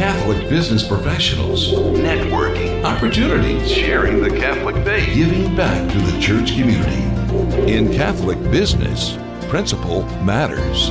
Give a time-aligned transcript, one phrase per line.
[0.00, 5.14] Catholic business professionals, networking, opportunities, sharing the Catholic faith.
[5.14, 7.02] giving back to the church community.
[7.70, 9.18] In Catholic business,
[9.50, 10.88] principle matters.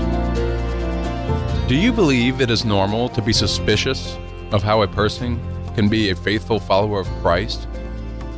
[1.68, 4.16] Do you believe it is normal to be suspicious
[4.52, 5.42] of how a person
[5.74, 7.64] can be a faithful follower of Christ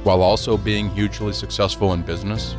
[0.03, 2.55] while also being hugely successful in business?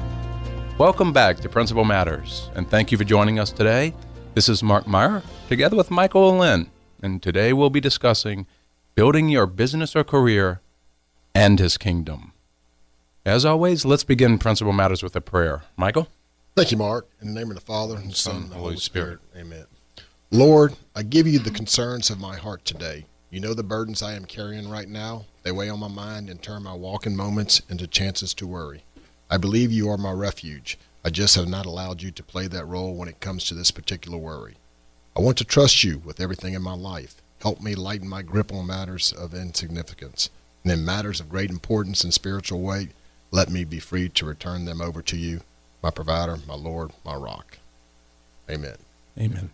[0.77, 3.95] Welcome back to Principle Matters, and thank you for joining us today.
[4.35, 6.72] This is Mark Meyer, together with Michael Lynn,
[7.03, 8.47] and today we'll be discussing
[8.95, 10.61] building your business or career
[11.35, 12.33] and his kingdom.
[13.25, 15.63] As always, let's begin Principle Matters with a prayer.
[15.77, 16.09] Michael?
[16.57, 17.09] Thank you, Mark.
[17.21, 19.21] In the name of the Father, and the Son, and the Holy Holy Spirit.
[19.31, 19.47] Spirit.
[19.47, 19.65] Amen.
[20.31, 23.07] Lord, I give you the concerns of my heart today.
[23.31, 25.25] You know the burdens I am carrying right now.
[25.43, 28.85] They weigh on my mind and turn my walking moments into chances to worry.
[29.31, 30.79] I believe you are my refuge.
[31.05, 33.71] I just have not allowed you to play that role when it comes to this
[33.71, 34.57] particular worry.
[35.15, 37.17] I want to trust you with everything in my life.
[37.43, 40.31] Help me lighten my grip on matters of insignificance.
[40.65, 42.91] And in matters of great importance and spiritual weight,
[43.31, 45.43] let me be free to return them over to you,
[45.83, 47.59] my provider, my Lord, my rock.
[48.51, 48.77] Amen.
[49.19, 49.51] Amen.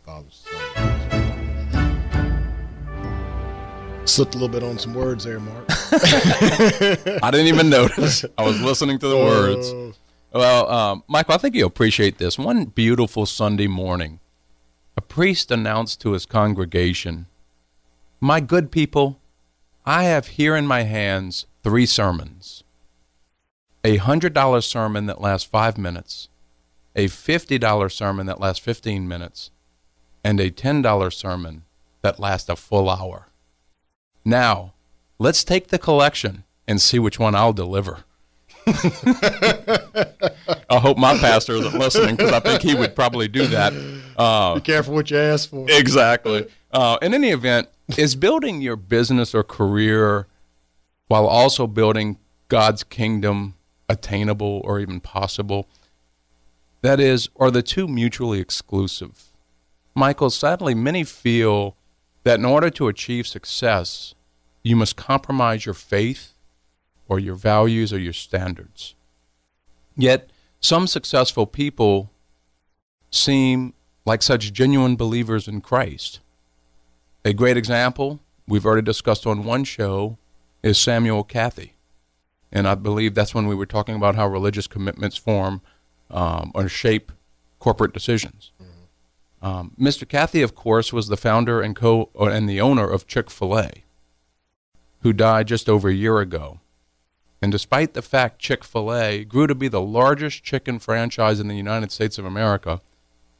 [4.05, 5.67] Slipped a little bit on some words there, Mark.
[5.71, 8.25] I didn't even notice.
[8.37, 9.69] I was listening to the words.
[9.71, 9.93] Oh,
[10.33, 12.39] Well, um, Michael, I think you'll appreciate this.
[12.39, 14.21] One beautiful Sunday morning,
[14.99, 17.27] a priest announced to his congregation,
[18.21, 19.21] My good people,
[19.87, 22.65] I have here in my hands three sermons
[23.85, 26.29] a $100 sermon that lasts five minutes,
[26.97, 29.53] a $50 sermon that lasts 15 minutes,
[30.25, 31.63] and a $10 sermon
[32.03, 33.29] that lasts a full hour.
[34.25, 34.75] Now,
[35.21, 37.99] let's take the collection and see which one I'll deliver.
[40.71, 43.73] I hope my pastor isn't listening because I think he would probably do that.
[44.17, 45.67] Uh, Be careful what you ask for.
[45.69, 46.47] exactly.
[46.71, 50.27] Uh, in any event, is building your business or career
[51.07, 53.55] while also building God's kingdom
[53.89, 55.69] attainable or even possible?
[56.83, 59.25] That is, are the two mutually exclusive?
[59.95, 61.75] Michael, sadly, many feel
[62.25, 64.15] that in order to achieve success,
[64.63, 66.35] you must compromise your faith
[67.09, 68.95] or your values or your standards.
[69.97, 70.31] Yet,
[70.61, 72.11] some successful people
[73.11, 73.75] seem
[74.05, 76.21] like such genuine believers in Christ.
[77.25, 80.19] A great example, we've already discussed on one show,
[80.63, 81.75] is Samuel Cathy.
[82.51, 85.61] And I believe that's when we were talking about how religious commitments form
[86.11, 87.13] um, or shape
[87.59, 88.53] corporate decisions.
[89.41, 90.09] Um, Mr.
[90.09, 93.71] Cathy, of course, was the founder and co and the owner of Chick Fil A,
[95.03, 96.61] who died just over a year ago.
[97.41, 101.49] And despite the fact Chick Fil A grew to be the largest chicken franchise in
[101.49, 102.81] the United States of America,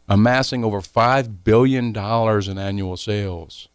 [0.09, 3.69] amassing over $5 billion in annual sales,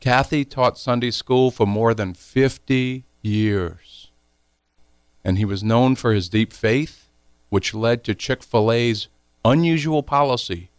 [0.00, 4.10] Cathy taught Sunday school for more than 50 years.
[5.22, 7.08] And he was known for his deep faith,
[7.48, 9.08] which led to Chick fil A's
[9.44, 10.70] unusual policy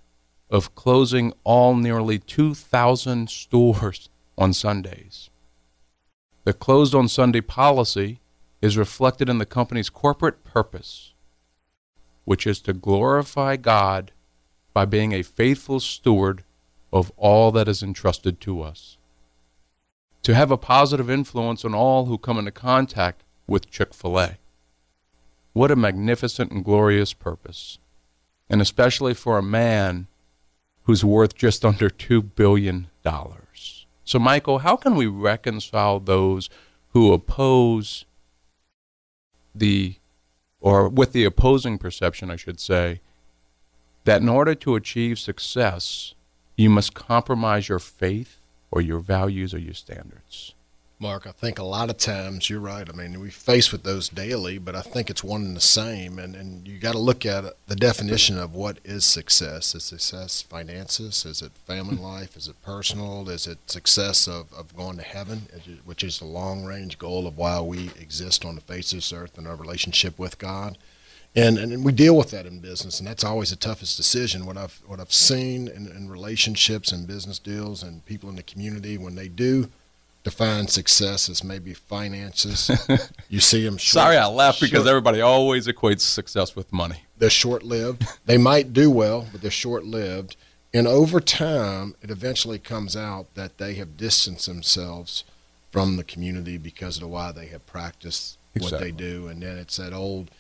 [0.50, 5.30] of closing all nearly 2,000 stores on Sundays.
[6.44, 8.20] The closed on Sunday policy
[8.66, 11.14] is reflected in the company's corporate purpose,
[12.24, 14.12] which is to glorify God
[14.74, 16.44] by being a faithful steward
[16.92, 18.98] of all that is entrusted to us.
[20.24, 24.38] To have a positive influence on all who come into contact with Chick fil A.
[25.54, 27.78] What a magnificent and glorious purpose,
[28.50, 30.08] and especially for a man
[30.84, 32.88] who's worth just under $2 billion.
[34.04, 36.50] So, Michael, how can we reconcile those
[36.90, 38.06] who oppose
[39.56, 39.96] the,
[40.60, 43.02] or with the opposing perception, I should say,
[44.04, 46.14] that in order to achieve success,
[46.58, 48.40] you must compromise your faith
[48.72, 50.55] or your values or your standards?
[51.06, 52.90] Mark, I think a lot of times you're right.
[52.90, 56.18] I mean, we face with those daily, but I think it's one and the same.
[56.18, 59.76] And, and you got to look at the definition of what is success.
[59.76, 61.24] Is success finances?
[61.24, 62.02] Is it family hmm.
[62.02, 62.36] life?
[62.36, 63.30] Is it personal?
[63.30, 65.44] Is it success of, of going to heaven,
[65.86, 69.14] which is the long range goal of why we exist on the face of this
[69.14, 70.76] earth and our relationship with God?
[71.36, 74.48] And, and we deal with that in business, and that's always the toughest decision.
[74.48, 78.44] What I've what I've seen in, in relationships and business deals and people in the
[78.44, 79.70] community when they do
[80.26, 82.70] define success as maybe finances.
[83.30, 83.78] you see them.
[83.78, 87.04] Short, Sorry, I laugh because everybody always equates success with money.
[87.18, 88.04] they're short-lived.
[88.26, 90.36] they might do well, but they're short-lived.
[90.74, 95.24] And over time, it eventually comes out that they have distanced themselves
[95.72, 99.28] from the community because of the why they have practiced what they do.
[99.28, 100.32] And then it's that old,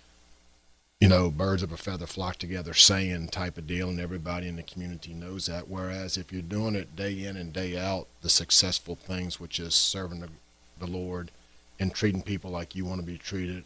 [1.06, 4.56] you know, birds of a feather flock together saying type of deal, and everybody in
[4.56, 5.68] the community knows that.
[5.68, 9.76] Whereas if you're doing it day in and day out, the successful things, which is
[9.76, 10.30] serving the,
[10.80, 11.30] the Lord
[11.80, 13.66] and treating people like you want to be treated,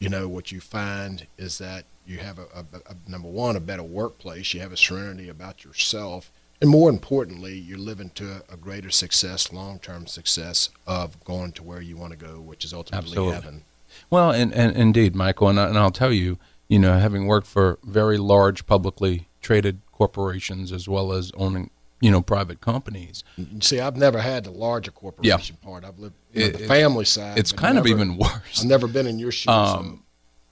[0.00, 3.60] you know, what you find is that you have a, a, a number one, a
[3.60, 6.30] better workplace, you have a serenity about yourself,
[6.60, 11.62] and more importantly, you're living to a, greater success, long term success of going to
[11.62, 13.34] where you want to go, which is ultimately Absolutely.
[13.34, 13.64] heaven.
[14.10, 16.38] Well, and, and indeed, Michael, and, I, and I'll tell you,
[16.70, 21.68] you know, having worked for very large publicly traded corporations as well as owning,
[22.00, 23.24] you know, private companies,
[23.60, 25.84] See, I've never had the larger corporation part.
[25.84, 27.36] I've lived you know, It- the family side.
[27.38, 28.60] it's kind of never- even worse.
[28.60, 29.48] I've never been in your shoes.
[29.48, 30.04] Um,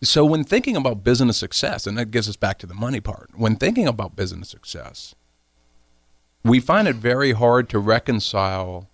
[0.02, 3.30] so when thinking about business success, and that gets us back to the money part,
[3.36, 5.14] when thinking about business success,
[6.44, 8.88] we find it very hard to reconcile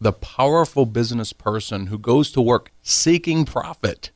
[0.00, 4.10] the powerful business person who goes to work seeking profit.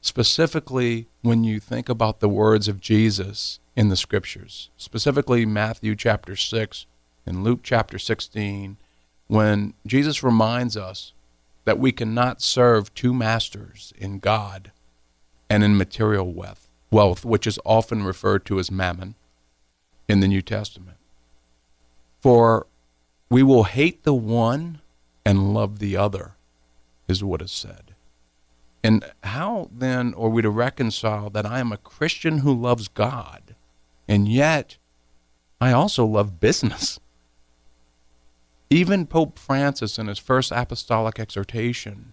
[0.00, 6.36] Specifically, when you think about the words of Jesus in the scriptures, specifically Matthew chapter
[6.36, 6.86] 6
[7.26, 8.76] and Luke chapter 16,
[9.26, 11.12] when Jesus reminds us
[11.64, 14.70] that we cannot serve two masters in God
[15.50, 19.14] and in material wealth, wealth, which is often referred to as mammon
[20.08, 20.96] in the New Testament.
[22.20, 22.66] For
[23.30, 24.80] we will hate the one
[25.24, 26.32] and love the other,
[27.06, 27.87] is what is said.
[28.82, 33.54] And how then are we to reconcile that I am a Christian who loves God,
[34.06, 34.76] and yet
[35.60, 37.00] I also love business?
[38.70, 42.12] Even Pope Francis, in his first apostolic exhortation,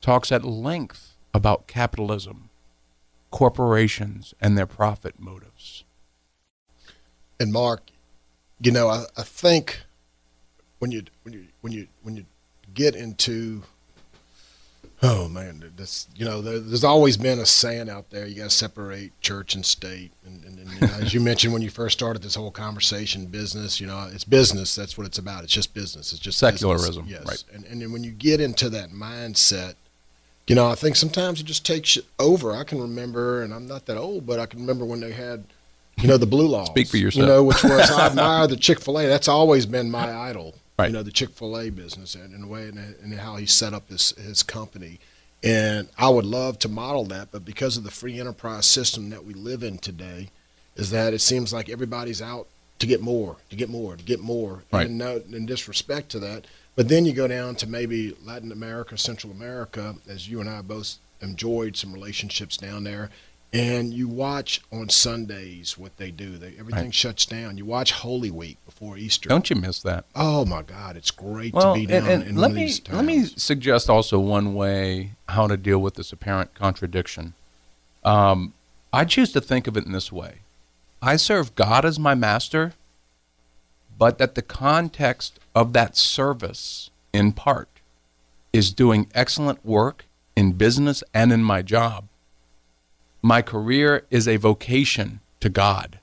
[0.00, 2.50] talks at length about capitalism,
[3.30, 5.84] corporations, and their profit motives.
[7.40, 7.90] and Mark,
[8.60, 9.80] you know, I, I think
[10.78, 12.26] when you when you when you when you
[12.74, 13.62] get into
[15.02, 18.44] oh man, this you know, there, there's always been a saying out there: you got
[18.44, 20.12] to separate church and state.
[20.26, 23.26] And, and, and you know, as you mentioned when you first started this whole conversation,
[23.26, 24.74] business, you know, it's business.
[24.74, 25.44] That's what it's about.
[25.44, 26.12] It's just business.
[26.12, 26.60] It's just business.
[26.60, 27.44] Secularism, Yes, right.
[27.52, 29.74] and and then when you get into that mindset.
[30.46, 32.56] You know, I think sometimes it just takes over.
[32.56, 35.44] I can remember, and I'm not that old, but I can remember when they had
[36.00, 36.66] you know, the blue laws.
[36.70, 37.26] Speak for yourself.
[37.26, 39.06] You know, which was I admire the Chick Fil A.
[39.06, 40.54] That's always been my idol.
[40.78, 40.86] Right.
[40.86, 43.46] You know, the Chick Fil A business and, and the way and, and how he
[43.46, 45.00] set up his his company.
[45.42, 49.24] And I would love to model that, but because of the free enterprise system that
[49.24, 50.30] we live in today,
[50.76, 52.48] is that it seems like everybody's out
[52.78, 54.62] to get more, to get more, to get more.
[54.72, 54.86] Right.
[54.86, 56.46] And no in disrespect to that.
[56.76, 60.62] But then you go down to maybe Latin America, Central America, as you and I
[60.62, 63.10] both enjoyed some relationships down there.
[63.50, 66.36] And you watch on Sundays what they do.
[66.36, 66.94] They, everything Right.
[66.94, 67.56] shuts down.
[67.56, 69.30] You watch Holy Week before Easter.
[69.30, 70.04] Don't you miss that?
[70.14, 72.62] Oh my God, it's great Well, to be and, down and in let one me
[72.64, 72.96] of these towns.
[72.96, 77.32] let me suggest also one way how to deal with this apparent contradiction.
[78.04, 78.52] Um,
[78.92, 80.40] I choose to think of it in this way:
[81.00, 82.74] I serve God as my master,
[83.98, 87.68] but that the context of that service, in part,
[88.52, 90.04] is doing excellent work
[90.36, 92.07] in business and in my job.
[93.22, 95.98] My career is a vocation to God.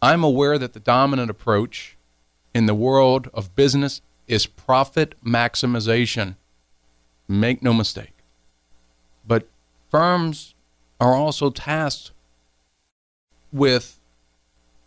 [0.00, 1.96] I'm aware that the dominant approach
[2.54, 6.36] in the world of business is profit maximization.
[7.28, 8.14] Make no mistake.
[9.26, 9.48] But
[9.90, 10.54] firms
[11.00, 12.12] are also tasked
[13.52, 14.00] with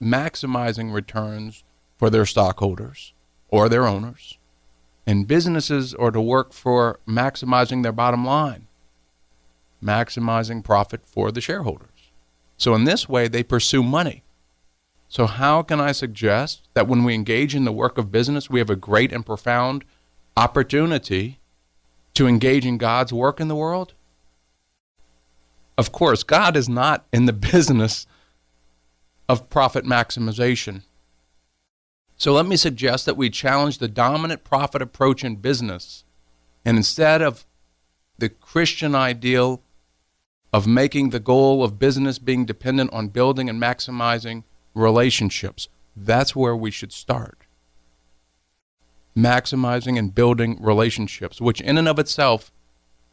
[0.01, 1.63] maximizing returns
[1.97, 3.13] for their stockholders
[3.49, 4.37] or their owners.
[5.07, 8.67] And businesses are to work for maximizing their bottom line,
[9.85, 11.89] maximizing profit for the shareholders.
[12.57, 14.23] So, in this way, they pursue money.
[15.07, 18.59] So, how can I suggest that when we engage in the work of business, we
[18.59, 19.85] have a great and profound
[20.35, 21.39] opportunity
[22.13, 23.93] to engage in God's work in the world?
[25.77, 28.07] Of course, God is not in the business
[29.27, 30.83] of profit maximization.
[32.17, 36.03] So, let me suggest that we challenge the dominant profit approach in business.
[36.63, 37.45] And instead of
[38.17, 39.61] the Christian ideal
[40.53, 45.67] of making the goal of business being dependent on building and maximizing relationships.
[45.95, 47.39] That's where we should start.
[49.17, 52.51] Maximizing and building relationships, which in and of itself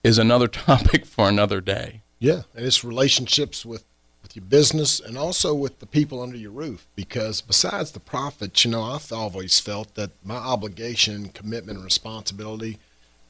[0.03, 2.03] is another topic for another day.
[2.19, 3.85] Yeah, and it's relationships with
[4.23, 6.87] with your business and also with the people under your roof.
[6.95, 12.79] Because besides the profits, you know, I've always felt that my obligation, commitment, and responsibility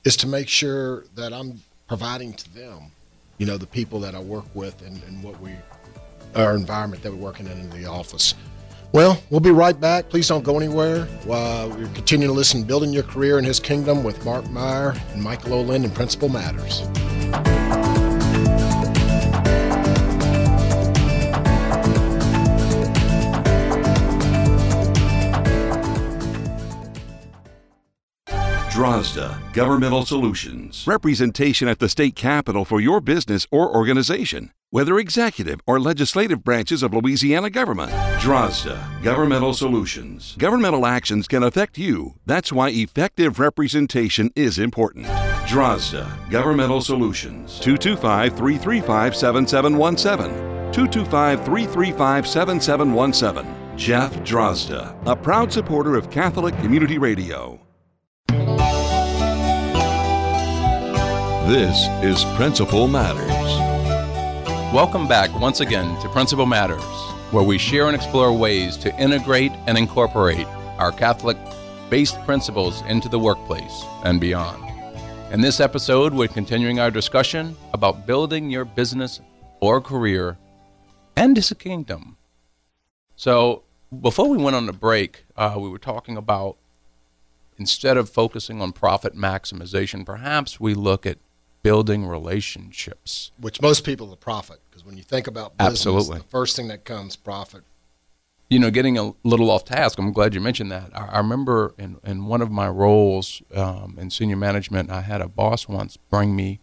[0.05, 2.93] is to make sure that I'm providing to them,
[3.43, 5.51] you know, the people that I work with and, and what we,
[6.37, 8.37] our environment that we're working in in the office.
[8.93, 10.09] Well, we'll be right back.
[10.11, 11.07] Please don't go anywhere.
[11.25, 15.21] While we're continuing to listen, Building Your Career in His Kingdom with Mark Meyer and
[15.21, 16.83] Michael Olin and Principle Matters.
[28.83, 30.85] Drozda Governmental Solutions.
[30.89, 36.83] Representation at the state capitol for your business or organization, whether executive or legislative branches
[36.83, 37.93] of Louisiana government.
[38.19, 40.35] Drozda Governmental Solutions.
[40.37, 42.15] Governmental actions can affect you.
[42.27, 45.07] That's why effective representation is important.
[45.47, 47.61] Drozda Governmental Solutions.
[47.61, 50.73] 225 335 7717.
[50.73, 53.77] 225 335 7717.
[53.79, 55.01] Jeff Drozda.
[55.07, 57.62] A proud supporter of Catholic Community Radio.
[61.49, 63.29] This is Principle Matters.
[64.73, 66.83] Welcome back once again to Principle Matters,
[67.31, 70.47] where we share and explore ways to integrate and incorporate
[70.79, 71.37] our Catholic
[71.91, 74.65] based principles into the workplace and beyond.
[75.31, 79.21] In this episode, we're continuing our discussion about building your business
[79.61, 80.39] or career
[81.17, 82.17] and a kingdom.
[83.15, 83.65] So,
[84.01, 86.57] before we went on the break, uh, we were talking about
[87.63, 91.19] instead of focusing on profit maximization, perhaps we look at
[91.63, 93.31] building relationships.
[93.39, 96.19] Which most people are profit because when you think about business, Absolutely.
[96.19, 97.63] the first thing that comes profit.
[98.51, 100.91] You know, getting a little off task, I'm glad you mentioned that.
[100.93, 105.21] I, I remember in, in one of my roles um, in senior management, I had
[105.21, 106.59] a boss once bring me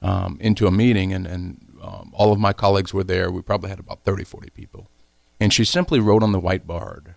[0.00, 3.32] um, into a meeting, and, and um, all of my colleagues were there.
[3.32, 4.88] We probably had about 30, 40 people.
[5.40, 7.16] And she simply wrote on the whiteboard,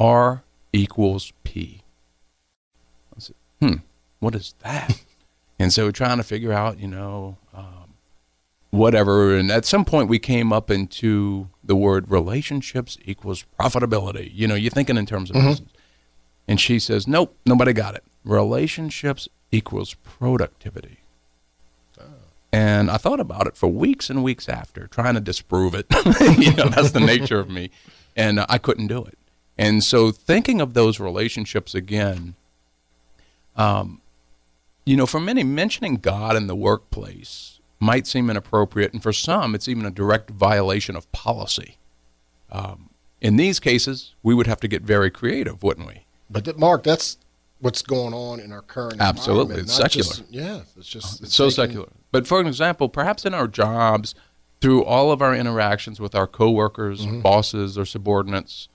[0.00, 0.42] R
[0.72, 1.79] equals P.
[4.20, 5.02] What is that?
[5.58, 7.94] and so we're trying to figure out, you know, um,
[8.70, 9.34] whatever.
[9.34, 14.30] And at some point, we came up into the word relationships equals profitability.
[14.32, 15.62] You know, you're thinking in terms of business.
[16.46, 18.04] And she says, nope, nobody got it.
[18.24, 20.98] Relationships equals productivity.
[22.52, 25.86] And I thought about it for weeks and weeks after, trying to disprove it.
[26.38, 27.70] you know, that's the nature of me.
[28.16, 29.16] And uh, I couldn't do it.
[29.56, 32.34] And so thinking of those relationships again,
[33.56, 33.99] um,
[34.90, 38.92] you know, for many, mentioning God in the workplace might seem inappropriate.
[38.92, 41.76] And for some, it's even a direct violation of policy.
[42.50, 46.06] Um, in these cases, we would have to get very creative, wouldn't we?
[46.28, 47.18] But that, Mark, that's
[47.60, 49.60] what's going on in our current Absolutely.
[49.60, 50.02] It's secular.
[50.08, 51.88] just- yeah, it's just It's so taking- secular.
[52.10, 54.16] But for an example, perhaps in our jobs,
[54.60, 58.68] through all of our interactions with our coworkers, bosses, or subordinates,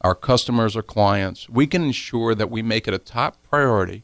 [0.00, 4.02] our customers or clients, we can ensure that we make it a top priority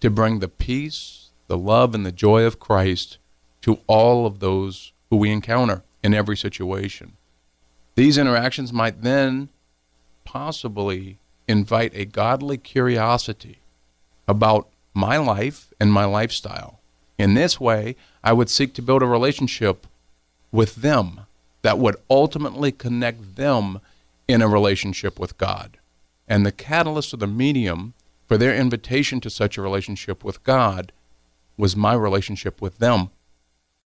[0.00, 3.18] to bring the peace, the love, and the joy of Christ
[3.62, 7.12] to all of those who we encounter in every situation.
[7.94, 9.48] These interactions might then
[10.24, 13.58] possibly invite a godly curiosity
[14.28, 16.80] about my life and my lifestyle.
[17.18, 19.86] In this way, I would seek to build a relationship
[20.52, 21.22] with them
[21.62, 23.80] that would ultimately connect them
[24.28, 25.78] in a relationship with God.
[26.28, 27.94] And the catalyst or the medium
[28.28, 30.92] for their invitation to such a relationship with God
[31.56, 33.10] was my relationship with them.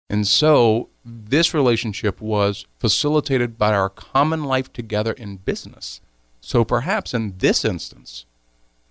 [0.09, 6.00] And so this relationship was facilitated by our common life together in business.
[6.40, 8.26] So perhaps in this instance,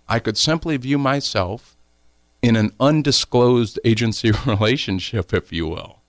[0.08, 1.76] I could simply view myself
[2.42, 6.00] in an undisclosed agency relationship, if you will,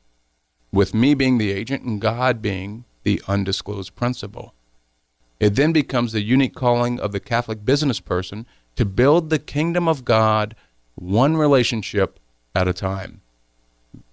[0.74, 4.54] with me being the agent and God being the undisclosed principal.
[5.40, 8.46] It then becomes the unique calling of the Catholic business person
[8.78, 10.56] to build the kingdom of God
[10.96, 12.20] one relationship
[12.56, 13.22] at a time.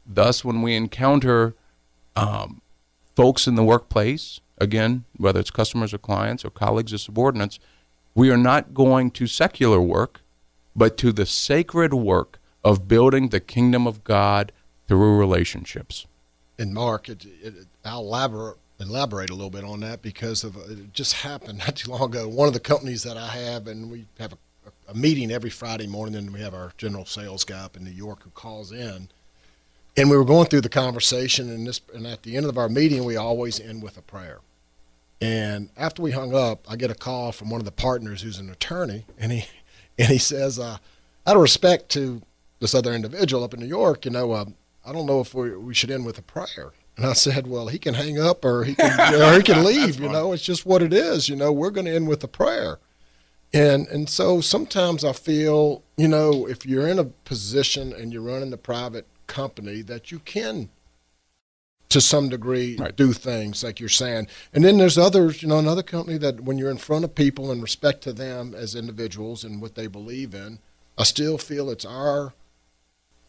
[0.04, 1.54] Thus, when we encounter
[2.16, 2.60] um,
[3.14, 7.58] folks in the workplace, again, whether it's customers or clients or colleagues or subordinates,
[8.14, 10.20] we are not going to secular work,
[10.76, 14.52] but to the sacred work of building the kingdom of God
[14.88, 16.06] through relationships.
[16.58, 17.54] And Mark, it, it,
[17.84, 21.90] I'll elaborate elaborate a little bit on that because of it just happened not too
[21.90, 22.28] long ago.
[22.28, 24.38] One of the companies that I have, and we have a,
[24.88, 27.90] a meeting every Friday morning, and we have our general sales guy up in New
[27.90, 29.08] York who calls in.
[29.96, 32.68] And we were going through the conversation, and this, and at the end of our
[32.68, 34.40] meeting, we always end with a prayer.
[35.20, 38.38] And after we hung up, I get a call from one of the partners who's
[38.38, 39.44] an attorney, and he
[39.98, 40.78] and he says, uh,
[41.26, 42.20] out of respect to
[42.60, 44.44] this other individual up in New York, you know, uh,
[44.84, 46.72] I don't know if we, we should end with a prayer.
[46.96, 49.98] And I said, well, he can hang up or he can, or he can leave.
[49.98, 51.28] you know, it's just what it is.
[51.28, 52.78] You know, we're going to end with a prayer.
[53.54, 58.20] And and so sometimes I feel, you know, if you're in a position and you're
[58.22, 60.68] running the private company, that you can,
[61.88, 62.94] to some degree, Right.
[62.96, 64.26] do things like you're saying.
[64.52, 67.52] And then there's others, you know, another company that when you're in front of people
[67.52, 70.58] and respect to them as individuals and what they believe in,
[70.98, 72.34] I still feel it's our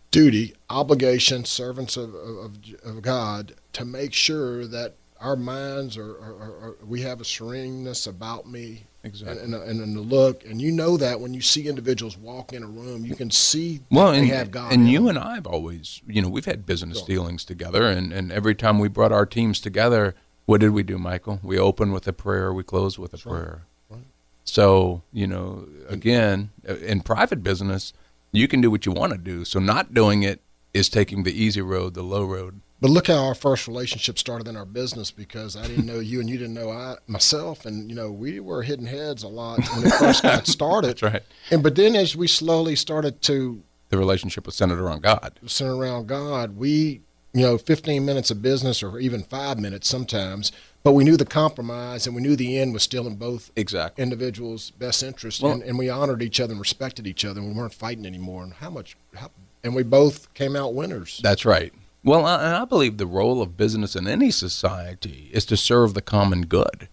[0.10, 6.36] duty, obligation, servants of, of, of God, to make sure that our minds are, are,
[6.36, 9.44] are, are we have a sereneness about me Exactly.
[9.44, 12.64] And, and, and the look, and you know that when you see individuals walk in
[12.64, 14.74] a room, you can see well, they and, have God.
[14.74, 15.10] and you them.
[15.10, 18.80] and I have always, you know, we've had business dealings together, and, and every time
[18.80, 20.16] we brought our teams together,
[20.48, 21.40] what did we do, Michael?
[21.44, 23.64] We open with a prayer, we close with a prayer.
[23.90, 24.02] Right.
[24.44, 27.94] So, you know, again, in private business,
[28.32, 29.46] you can do what you want to do.
[29.46, 30.42] So, not doing it
[30.76, 32.60] is taking the easy road, the low road.
[32.82, 36.20] But look how our first relationship started in our business because I didn't know you
[36.20, 39.60] and you didn't know I myself, and you know we were hitting heads a lot
[39.74, 40.90] when it first got started.
[40.90, 41.24] That's right.
[41.50, 45.40] And but then as we slowly started to The relationship was centered around God.
[45.48, 47.02] center around God, we
[47.34, 50.52] you know 15 minutes of business or even five minutes sometimes,
[50.84, 54.04] but we knew the compromise and we knew the end was still in both Exactly.
[54.04, 57.50] individuals' best interest, Well- and, and we honored each other and respected each other, and
[57.50, 58.44] we weren't fighting anymore.
[58.44, 59.32] And how much, how,
[59.66, 61.20] and we both came out winners.
[61.24, 61.74] That's right.
[62.04, 66.02] Well, I, I believe the role of business in any society is to serve the
[66.02, 66.88] common good.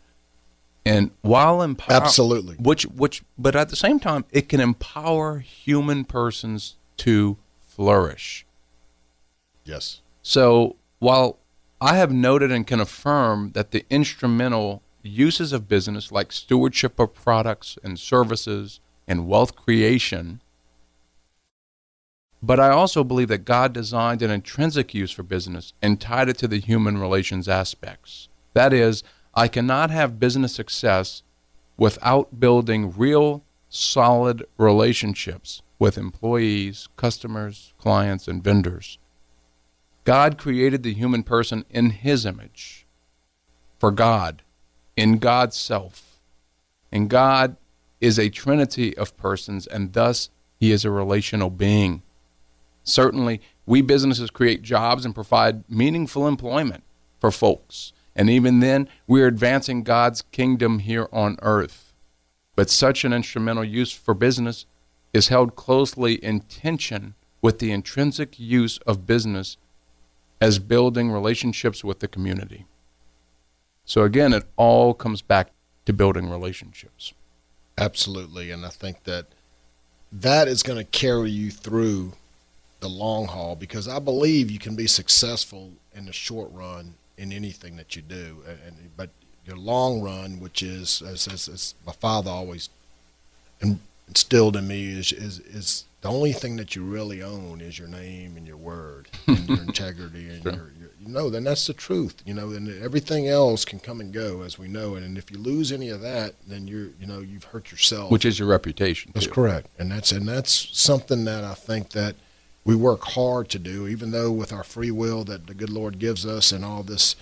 [0.85, 2.57] And while empower, Absolutely.
[2.57, 8.45] which which, but at the same time, it can empower human persons to flourish.
[9.65, 10.01] yes.
[10.23, 11.39] So while
[11.81, 17.13] I have noted and can affirm that the instrumental uses of business, like stewardship of
[17.13, 20.41] products and services and wealth creation,
[22.43, 26.39] but I also believe that God designed an intrinsic use for business and tied it
[26.39, 28.29] to the human relations aspects.
[28.53, 31.23] That is, I cannot have business success
[31.77, 38.99] without building real, solid relationships with employees, customers, clients, and vendors.
[40.05, 42.87] God created the human person in his image
[43.79, 44.43] for God,
[44.97, 46.21] in God's self.
[46.91, 47.57] And God
[48.01, 52.03] is a trinity of persons, and thus he is a relational being.
[52.85, 56.85] Certainly, we businesses create jobs and provide meaningful employment
[57.21, 57.93] for folks.
[58.15, 61.95] And even then, we are advancing God's kingdom here on earth.
[62.57, 64.67] But such an instrumental use for business
[65.13, 69.57] is held closely in tension with the intrinsic use of business
[70.41, 72.67] as building relationships with the community.
[73.85, 75.51] So again, it all comes back
[75.87, 77.13] to building relationships.
[77.79, 78.51] Absolutely.
[78.51, 79.27] And I think that
[80.13, 82.13] that is going to carry you through
[82.83, 87.33] the long haul because I believe you can be successful in the short run in
[87.33, 88.43] anything that you do.
[88.47, 89.09] And, and but
[89.47, 92.69] your long run, which is as, as, as my father always
[94.09, 97.89] instilled in me, is, is is the only thing that you really own is your
[97.89, 101.73] name and your word and your integrity and your, your you know then that's the
[101.73, 105.17] truth you know and everything else can come and go as we know it and
[105.17, 108.39] if you lose any of that then you're you know you've hurt yourself Which is
[108.39, 109.13] your reputation.
[109.15, 109.33] that's too.
[109.33, 112.17] correct, and that's and that's something that I think that
[112.65, 115.99] we work hard to do, even though with our free will that the good Lord
[115.99, 117.17] gives us and all this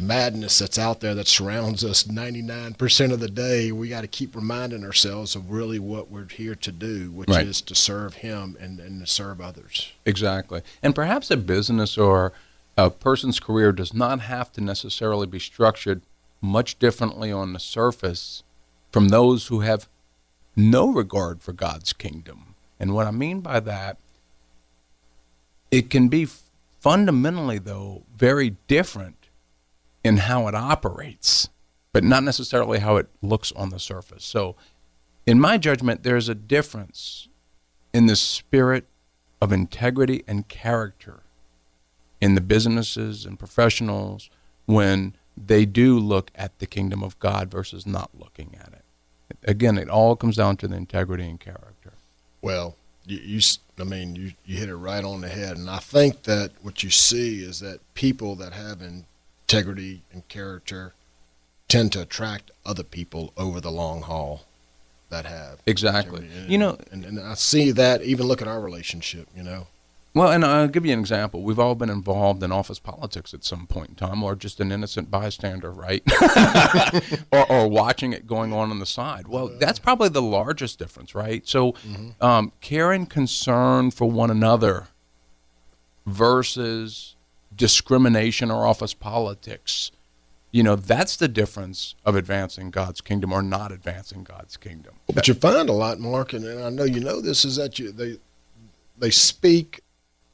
[0.00, 4.34] madness that's out there that surrounds us 99% of the day, we got to keep
[4.36, 7.46] reminding ourselves of really what we're here to do, which Right.
[7.46, 9.92] is to serve Him and, and to serve others.
[10.06, 10.62] Exactly.
[10.82, 12.32] And perhaps a business or
[12.76, 16.00] a person's career does not have to necessarily be structured
[16.40, 18.44] much differently on the surface
[18.92, 19.88] from those who have
[20.54, 22.54] no regard for God's kingdom.
[22.78, 23.98] And what I mean by that,
[25.70, 26.26] it can be
[26.80, 29.28] fundamentally, though, very different
[30.04, 31.48] in how it operates,
[31.92, 34.24] but not necessarily how it looks on the surface.
[34.24, 34.56] So,
[35.26, 37.28] in my judgment, there's a difference
[37.92, 38.86] in the spirit
[39.42, 41.20] of integrity and character
[42.20, 44.30] in the businesses and professionals
[44.66, 48.84] when they do look at the kingdom of God versus not looking at it.
[49.44, 51.92] Again, it all comes down to the integrity and character.
[52.40, 52.76] Well,
[53.08, 53.40] you, you
[53.80, 55.56] I mean, you, you hit it right on the head.
[55.56, 60.94] And I think that what you see is that people that have integrity and character
[61.68, 64.44] tend to attract other people over the long haul
[65.10, 65.60] that have.
[65.66, 66.26] Exactly.
[66.26, 69.66] And- You know, and, and I see that even look at our relationship, you know.
[70.18, 71.44] Well, and I'll give you an example.
[71.44, 74.72] We've all been involved in office politics at some point in time, or just an
[74.72, 76.02] innocent bystander, right?
[77.30, 79.28] or, or watching it going on on the side.
[79.28, 81.46] Well, that's probably the largest difference, right?
[81.46, 81.76] So,
[82.20, 84.88] um, care and concern for one another
[86.04, 87.14] versus
[87.54, 89.92] discrimination or office politics.
[90.50, 94.94] You know, that's the difference of advancing God's kingdom or not advancing God's kingdom.
[95.14, 97.78] But you find a lot, Mark, and, and I know you know this, is that
[97.78, 98.18] you they
[98.98, 99.82] they speak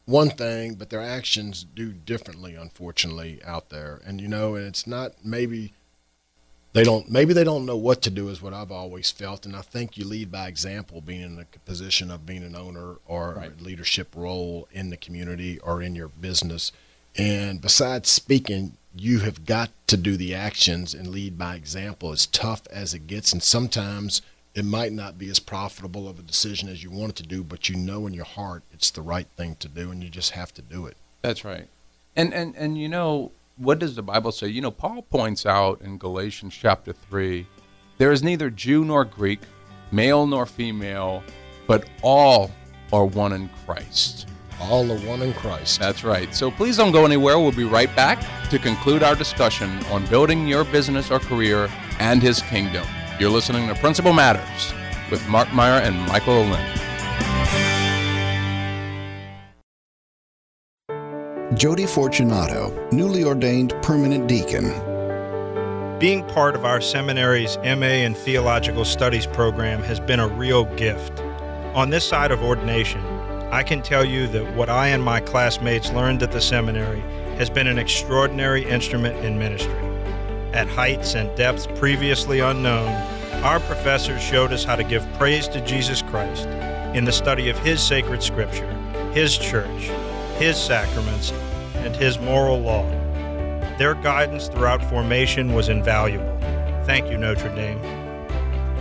[0.07, 4.01] one thing, but their actions do differently, unfortunately, out there.
[4.05, 5.73] And you know, and it's not maybe
[6.75, 9.47] they don't maybe they don't know what to do is what I've always felt.
[9.47, 12.97] And I think you lead by example, being in the position of being an owner
[13.07, 13.53] or Right.
[13.59, 16.73] a leadership role in the community or in your business.
[17.17, 22.27] And besides speaking, you have got to do the actions and lead by example, as
[22.27, 23.33] tough as it gets.
[23.33, 24.21] And sometimes
[24.55, 27.43] it might not be as profitable of a decision as you want it to do,
[27.43, 30.33] but you know in your heart it's the right thing to do, and you just
[30.33, 30.97] have to do it.
[31.23, 31.69] That's right.
[32.15, 34.49] And and and you know what does the Bible say?
[34.49, 37.47] You know, Paul points out in Galatians chapter three,
[37.99, 39.41] there is neither Jew nor Greek,
[39.91, 41.23] male nor female,
[41.67, 42.51] but all
[42.93, 44.29] are one in Christ.
[44.61, 45.81] All are one in Christ.
[45.81, 46.33] That's right.
[46.33, 47.39] So please don't go anywhere.
[47.39, 52.23] We'll be right back to conclude our discussion on building your business or career and
[52.23, 52.87] His kingdom.
[53.21, 54.75] You're listening to Principle Matters
[55.09, 56.61] with Mark Meyer and Michael Olin.
[61.57, 64.65] Jody Fortunato, newly ordained permanent deacon.
[66.01, 71.21] Being part of our seminary's MA and Theological Studies program has been a real gift.
[71.77, 73.01] On this side of ordination,
[73.53, 77.01] I can tell you that what I and my classmates learned at the seminary
[77.37, 79.84] has been an extraordinary instrument in ministry.
[80.55, 82.87] At heights and depths previously unknown,
[83.43, 86.47] our professors showed us how to give praise to Jesus Christ
[86.95, 88.73] in the study of His sacred scripture,
[89.13, 89.91] His church,
[90.37, 91.33] His sacraments,
[91.79, 92.89] and His moral law.
[93.79, 96.39] Their guidance throughout formation was invaluable.
[96.85, 98.04] Thank you, Notre Dame.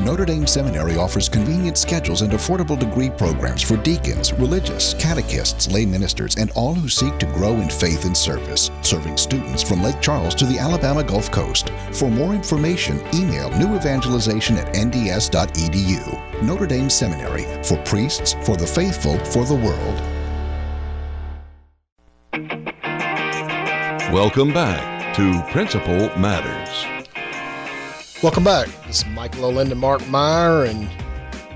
[0.04, 5.86] Notre Dame Seminary offers convenient schedules and affordable degree programs for deacons, religious, catechists, lay
[5.86, 10.02] ministers, and all who seek to grow in faith and service, serving students from Lake
[10.02, 11.70] Charles to the Alabama Gulf Coast.
[11.94, 16.44] For more information, email newevangelization at nds.edu.
[16.44, 20.02] Notre Dame Seminary, for priests, for the faithful, for the world.
[24.14, 26.93] Welcome back to Principle Matters.
[28.24, 28.68] Welcome back.
[28.88, 30.90] This is Michael Olinda Mark Meyer, and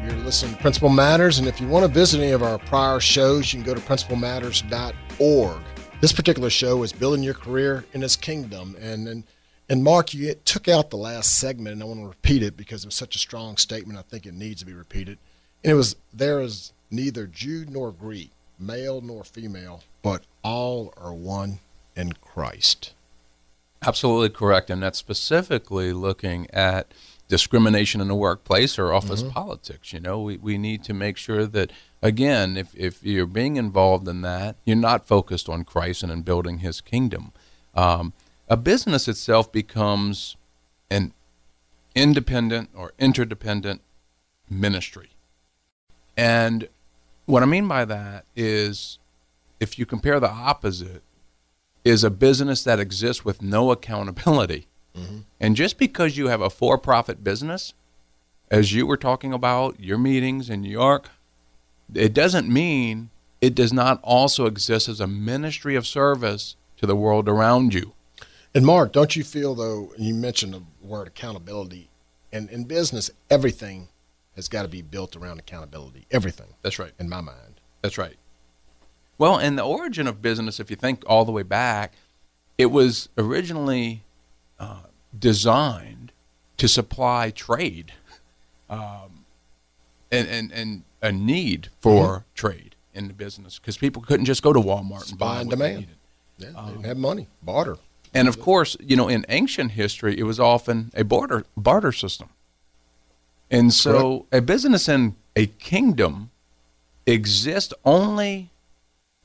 [0.03, 1.39] you're listening to Principle Matters.
[1.39, 3.80] And if you want to visit any of our prior shows, you can go to
[3.80, 5.62] principalmatters.org.
[6.01, 8.75] This particular show is building your career in His kingdom.
[8.82, 9.23] And and,
[9.69, 12.84] and Mark, you took out the last segment, and I want to repeat it because
[12.84, 13.97] it was such a strong statement.
[13.97, 15.19] I think it needs to be repeated.
[15.63, 21.13] And it was there is neither Jew nor Greek, male nor female, but all are
[21.13, 21.60] one
[21.95, 22.91] in Christ.
[23.86, 24.70] Absolutely correct.
[24.70, 26.94] And that's specifically looking at
[27.28, 29.32] discrimination in the workplace or office mm-hmm.
[29.32, 29.94] politics.
[29.94, 34.08] You know, we, we need to make sure that, again, if, if you're being involved
[34.08, 37.34] in that, you're not focused on Christ and in building his kingdom.
[37.76, 38.13] Um,
[38.50, 40.38] a business itself becomes
[40.90, 41.13] an
[41.96, 43.82] independent or interdependent
[44.50, 45.10] ministry.
[46.16, 46.70] And
[47.26, 49.00] what I mean by that is
[49.60, 51.04] if you compare the opposite,
[51.88, 54.67] is a business that exists with no accountability.
[54.95, 55.19] Mm-hmm.
[55.39, 57.73] And just because you have a for profit business,
[58.50, 61.10] as you were talking about your meetings in New York,
[61.93, 66.95] it doesn't mean it does not also exist as a ministry of service to the
[66.95, 67.93] world around you.
[68.54, 71.89] And Mark, don't you feel though you mentioned the word accountability
[72.34, 73.89] and in business everything
[74.36, 76.06] has got to be built around accountability.
[76.12, 76.54] Everything.
[76.62, 76.91] That's right.
[77.00, 77.62] In my mind.
[77.82, 78.17] That's right.
[79.17, 81.93] Well, and the origin of business, if you think all the way back,
[82.58, 84.03] it was originally
[84.60, 84.84] uh,
[85.17, 86.12] designed
[86.58, 87.93] to supply trade
[88.69, 89.25] um,
[90.12, 92.23] and, and, and a need for mm-hmm.
[92.36, 95.88] trade in the business because people couldn't just go to Walmart and buy and demand.
[96.38, 97.77] Yeah, they didn't have money, barter.
[98.13, 102.30] And of course, you know, in ancient history, it was often a barter barter system.
[103.49, 104.34] And so, Correct.
[104.34, 106.32] a business in a kingdom
[107.06, 108.49] exists only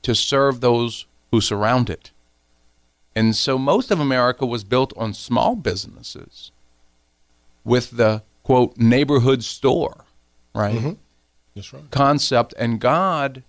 [0.03, 2.11] to serve those who surround it.
[3.15, 6.51] And so most of America was built on small businesses
[7.63, 10.05] with the quote neighborhood store,
[10.53, 10.75] right?
[10.75, 10.91] Mm-hmm.
[11.55, 11.89] That's right.
[11.91, 12.53] Concept.
[12.57, 13.43] And God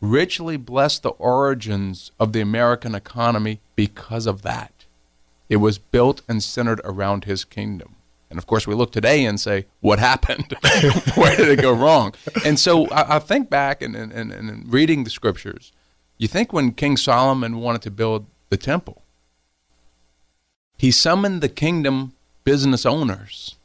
[0.00, 4.86] richly blessed the origins of the American economy because of that.
[5.48, 7.96] It was built and centered around his kingdom.
[8.30, 10.56] And of course, we look today and say, what happened?
[11.16, 12.14] Where did it go wrong?
[12.44, 15.72] And so I, I think back and, and, and reading the scriptures,
[16.20, 19.00] you think when King Solomon wanted to build the temple,
[20.76, 22.12] he summoned the kingdom
[22.44, 23.56] business owners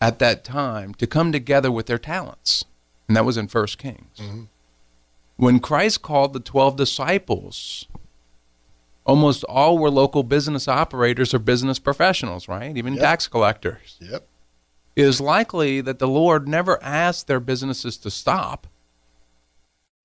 [0.00, 2.64] at that time to come together with their talents.
[3.08, 4.18] And that was in First Kings.
[4.18, 4.42] Mm-hmm.
[5.38, 7.88] When Christ called the 12 disciples,
[9.04, 12.76] almost all were local business operators or business professionals, right?
[12.76, 13.02] Even yep.
[13.02, 13.96] tax collectors.
[14.00, 14.24] Yep.
[14.94, 18.68] It is likely that the Lord never asked their businesses to stop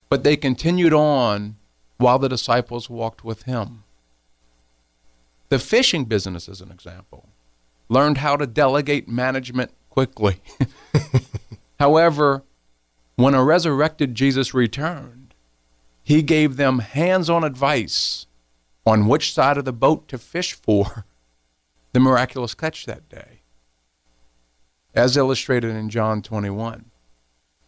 [0.10, 1.58] but they continued on
[1.98, 3.84] while the disciples walked with him.
[5.50, 7.30] The fishing business, as an example,
[7.90, 10.42] learned how to delegate management quickly.
[11.80, 12.44] However,
[13.16, 15.34] when a resurrected Jesus returned,
[16.04, 18.28] he gave them hands on advice
[18.86, 21.06] on which side of the boat to fish for
[21.94, 23.42] the miraculous catch that day,
[24.94, 26.92] as illustrated in John 21.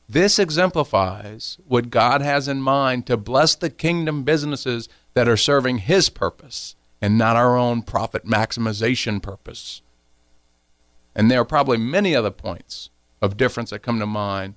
[0.09, 5.79] This exemplifies what God has in mind to bless the kingdom businesses that are serving
[5.79, 9.81] His purpose and not our own profit maximization purpose.
[11.13, 12.89] And there are probably many other points
[13.21, 14.55] of difference that come to mind,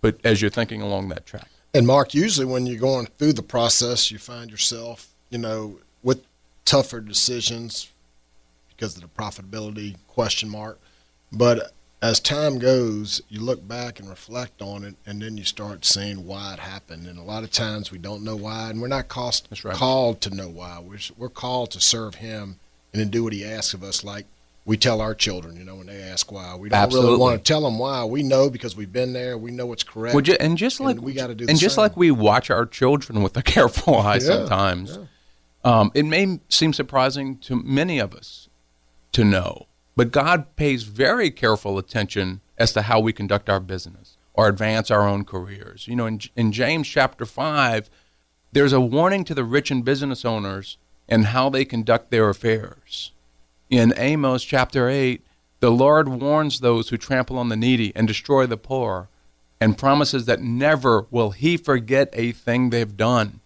[0.00, 1.48] but as you're thinking along that track.
[1.72, 6.24] And Mark, usually when you're going through the process, you find yourself, you know, with
[6.64, 7.88] tougher decisions
[8.68, 10.78] because of the profitability question mark.
[11.32, 11.72] But
[12.04, 16.26] as time goes, you look back and reflect on it, and then you start seeing
[16.26, 17.06] why it happened.
[17.06, 19.74] And a lot of times we don't know why, and we're not cost, right.
[19.74, 20.80] called to know why.
[20.80, 22.60] We're, we're called to serve Him
[22.92, 24.26] and then do what He asks of us, like
[24.66, 26.54] we tell our children, you know, when they ask why.
[26.56, 27.10] We don't Absolutely.
[27.12, 28.04] really want to tell them why.
[28.04, 29.38] We know because we've been there.
[29.38, 30.14] We know what's correct.
[30.14, 31.82] Well, and just And like we gotta do and just same.
[31.84, 34.98] like we watch our children with a careful eye Yeah, sometimes,
[35.64, 38.50] um, it may seem surprising to many of us
[39.12, 44.16] to know, but God pays very careful attention as to how we conduct our business
[44.32, 45.86] or advance our own careers.
[45.86, 47.88] You know, in, in James chapter five,
[48.52, 50.78] there's a warning to the rich and business owners
[51.08, 53.12] and how they conduct their affairs.
[53.70, 55.24] In Amos chapter 8,
[55.60, 59.08] the Lord warns those who trample on the needy and destroy the poor
[59.60, 63.40] and promises that never will he forget a thing they've done.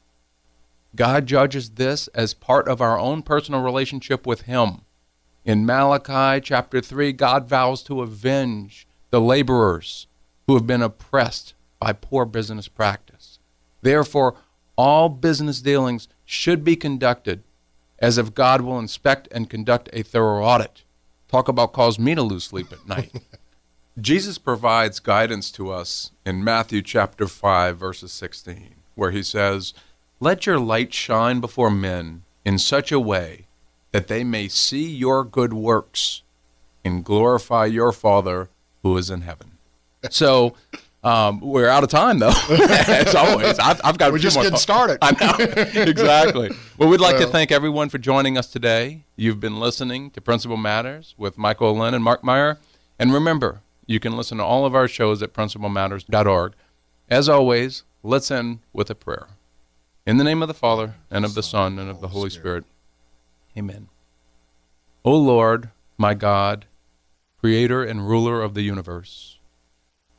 [0.97, 4.81] God judges this as part of our own personal relationship with him.
[5.49, 10.07] In Malachi chapter 3, God vows to avenge the laborers
[10.47, 13.39] who have been oppressed by poor business practice.
[13.81, 14.35] Therefore,
[14.77, 17.45] all business dealings should be conducted
[17.99, 20.85] as if God will inspect and conduct a thorough audit.
[21.29, 23.15] Talk about cause me to lose sleep at night.
[23.99, 29.73] Jesus provides guidance to us in Matthew chapter 5 verses 16 where he says,
[30.21, 33.48] "Let your light shine before men in such a way
[33.93, 36.23] that they may see your good works
[36.85, 38.49] and glorify your Father
[38.83, 39.53] who is in heaven."
[40.11, 40.55] So,
[41.03, 42.33] um, we're out of time though.
[42.51, 44.13] As always, I've, I've got.
[44.13, 44.99] We're just getting started.
[45.03, 46.51] I know exactly.
[46.77, 49.03] Well, we'd like to thank everyone for joining us today.
[49.17, 52.59] You've been listening to Principle Matters with Michael Lynn and Mark Meyer,
[52.99, 56.53] and remember, you can listen to all of our shows at principalmatters.org.
[57.09, 59.29] As always, let's end with a prayer.
[60.07, 62.65] In the name of the Father and of the Son and of the Holy Spirit.
[63.59, 63.89] Amen.
[65.05, 66.67] O Lord, my God,
[67.41, 69.39] creator and ruler of the universe,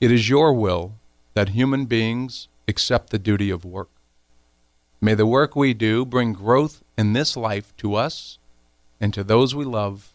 [0.01, 0.95] it is your will
[1.35, 3.89] that human beings accept the duty of work.
[4.99, 8.39] May the work we do bring growth in this life to us
[8.99, 10.13] and to those we love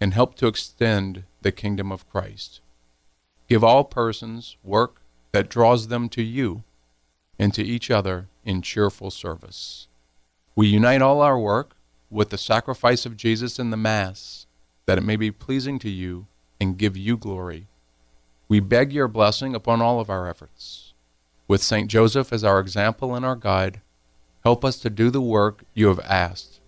[0.00, 2.62] and help to extend the kingdom of Christ.
[3.46, 6.62] Give all persons work that draws them to you
[7.38, 9.86] and to each other in cheerful service.
[10.56, 11.76] We unite all our work
[12.14, 14.46] with the sacrifice of Jesus in the Mass,
[14.86, 16.26] that it may be pleasing to you
[16.60, 17.66] and give you glory.
[18.48, 20.94] We beg your blessing upon all of our efforts.
[21.48, 21.90] With St.
[21.90, 23.80] Joseph as our example and our guide,
[24.44, 26.60] help us to do the work you have asked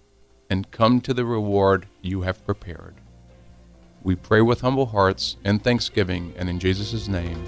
[0.50, 2.96] and come to the reward you have prepared.
[4.02, 7.42] We pray with humble hearts and thanksgiving, and in Jesus' name,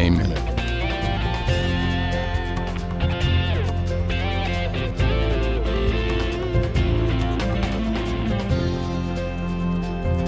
[0.00, 0.25] amen.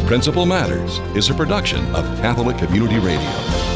[0.09, 3.68] Principle Matters is a production of Catholic Community Radio.